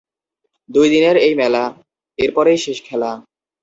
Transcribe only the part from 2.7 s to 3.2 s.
খেলা।